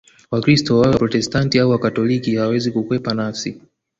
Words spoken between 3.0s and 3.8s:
nafsi